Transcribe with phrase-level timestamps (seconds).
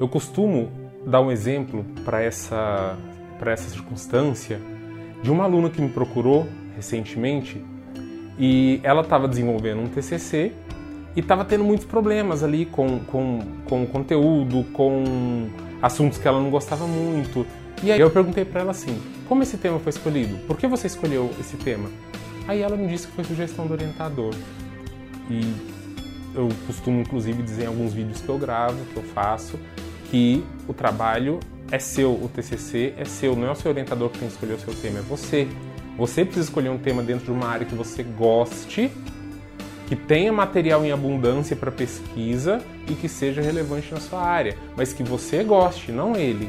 [0.00, 0.70] Eu costumo
[1.06, 2.96] dar um exemplo para essa,
[3.44, 4.60] essa circunstância
[5.22, 7.62] de uma aluna que me procurou recentemente
[8.38, 10.52] e ela estava desenvolvendo um TCC
[11.14, 13.38] e estava tendo muitos problemas ali com, com,
[13.68, 15.48] com conteúdo, com
[15.80, 17.46] assuntos que ela não gostava muito.
[17.82, 20.36] E aí eu perguntei para ela assim: como esse tema foi escolhido?
[20.46, 21.88] Por que você escolheu esse tema?
[22.48, 24.34] Aí ela me disse que foi sugestão do orientador.
[25.30, 25.40] E
[26.34, 29.58] eu costumo inclusive dizer em alguns vídeos que eu gravo, que eu faço,
[30.10, 31.40] que o trabalho
[31.70, 34.54] é seu, o TCC é seu, não é o seu orientador que tem que escolher
[34.54, 35.48] o seu tema, é você.
[35.96, 38.90] Você precisa escolher um tema dentro de uma área que você goste,
[39.86, 44.92] que tenha material em abundância para pesquisa e que seja relevante na sua área, mas
[44.92, 46.48] que você goste, não ele.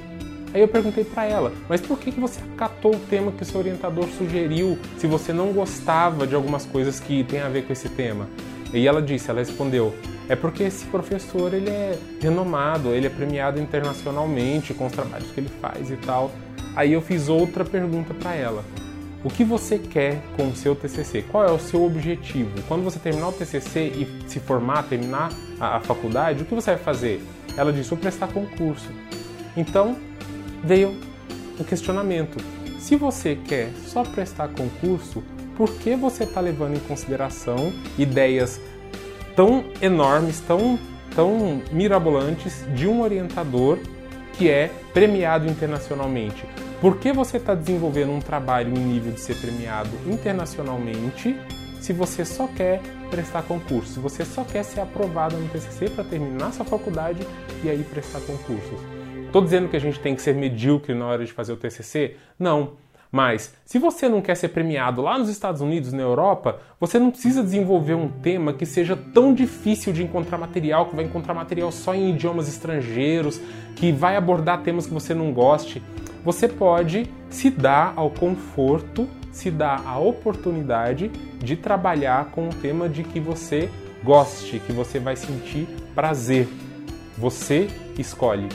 [0.53, 3.59] Aí eu perguntei para ela, mas por que você acatou o tema que o seu
[3.59, 7.89] orientador sugeriu se você não gostava de algumas coisas que tem a ver com esse
[7.89, 8.29] tema?
[8.73, 9.93] E ela disse, ela respondeu,
[10.27, 15.39] é porque esse professor ele é renomado, ele é premiado internacionalmente com os trabalhos que
[15.39, 16.31] ele faz e tal.
[16.75, 18.63] Aí eu fiz outra pergunta para ela.
[19.23, 21.23] O que você quer com o seu TCC?
[21.23, 22.51] Qual é o seu objetivo?
[22.67, 26.75] Quando você terminar o TCC e se formar, terminar a, a faculdade, o que você
[26.75, 27.23] vai fazer?
[27.57, 28.89] Ela disse: vou prestar concurso.
[29.57, 29.95] Então
[30.63, 30.95] veio
[31.59, 32.37] o questionamento:
[32.77, 35.23] se você quer só prestar concurso,
[35.57, 38.61] por que você está levando em consideração ideias
[39.35, 40.79] tão enormes, tão,
[41.13, 43.77] tão mirabolantes de um orientador
[44.33, 46.45] que é premiado internacionalmente?
[46.81, 51.35] Por que você está desenvolvendo um trabalho em nível de ser premiado internacionalmente
[51.79, 56.03] se você só quer prestar concurso, se você só quer ser aprovado no TCC para
[56.03, 57.25] terminar sua faculdade
[57.63, 58.79] e aí prestar concursos?
[59.25, 62.15] Estou dizendo que a gente tem que ser medíocre na hora de fazer o TCC?
[62.39, 62.73] Não.
[63.15, 67.11] Mas, se você não quer ser premiado lá nos Estados Unidos, na Europa, você não
[67.11, 71.71] precisa desenvolver um tema que seja tão difícil de encontrar material, que vai encontrar material
[71.71, 73.39] só em idiomas estrangeiros,
[73.73, 75.81] que vai abordar temas que você não goste.
[76.25, 81.09] Você pode se dar ao conforto, se dar a oportunidade
[81.39, 83.69] de trabalhar com um tema de que você
[84.03, 86.49] goste, que você vai sentir prazer.
[87.17, 88.49] Você escolhe.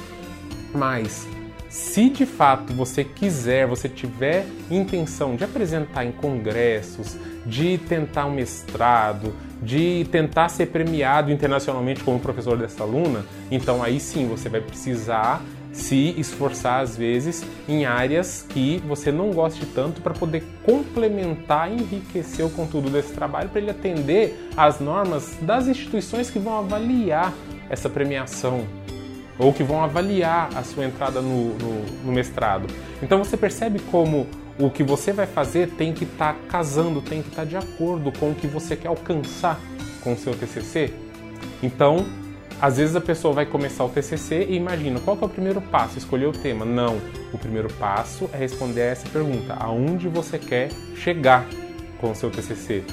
[0.74, 1.26] Mas
[1.70, 7.16] se de fato você quiser, você tiver intenção de apresentar em congressos,
[7.46, 9.32] de tentar um mestrado,
[9.62, 15.40] de tentar ser premiado internacionalmente como professor dessa aluna, então aí sim você vai precisar
[15.72, 22.44] se esforçar às vezes em áreas que você não goste tanto para poder complementar, enriquecer
[22.44, 27.32] o conteúdo desse trabalho para ele atender às normas das instituições que vão avaliar
[27.68, 28.66] essa premiação
[29.38, 32.66] ou que vão avaliar a sua entrada no, no, no mestrado.
[33.02, 34.26] Então você percebe como
[34.58, 37.56] o que você vai fazer tem que estar tá casando, tem que estar tá de
[37.56, 39.58] acordo com o que você quer alcançar
[40.02, 40.92] com o seu TCC.
[41.62, 42.04] Então,
[42.60, 45.96] às vezes a pessoa vai começar o TCC e imagina, qual é o primeiro passo?
[45.96, 46.66] Escolher o tema.
[46.66, 47.00] Não,
[47.32, 49.54] o primeiro passo é responder a essa pergunta.
[49.58, 51.46] Aonde você quer chegar
[51.98, 52.84] com o seu TCC?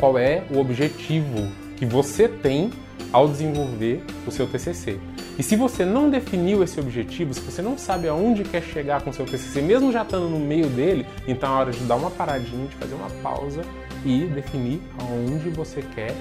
[0.00, 2.70] Qual é o objetivo que você tem
[3.12, 4.98] ao desenvolver o seu TCC?
[5.38, 9.12] E se você não definiu esse objetivo, se você não sabe aonde quer chegar com
[9.12, 12.66] seu TCC, mesmo já estando no meio dele, então é hora de dar uma paradinha,
[12.66, 13.62] de fazer uma pausa
[14.04, 16.14] e definir aonde você quer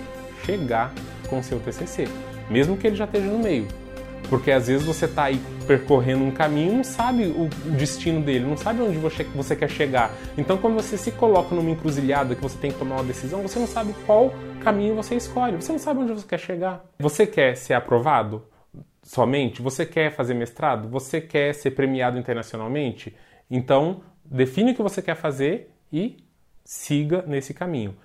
[0.46, 0.94] chegar
[1.30, 2.08] com seu TCC,
[2.50, 3.68] mesmo que ele já esteja no meio.
[4.30, 8.58] Porque às vezes você está aí percorrendo um caminho não sabe o destino dele, não
[8.58, 10.12] sabe onde você quer chegar.
[10.36, 13.59] Então, quando você se coloca numa encruzilhada que você tem que tomar uma decisão, você
[13.59, 16.84] não sabe qual caminho você escolhe, você não sabe onde você quer chegar.
[17.00, 18.44] Você quer ser aprovado?
[19.09, 19.59] Somente?
[19.59, 20.88] Você quer fazer mestrado?
[20.88, 23.16] Você quer ser premiado internacionalmente?
[23.50, 26.18] Então, define o que você quer fazer e
[26.64, 27.98] siga nesse caminho.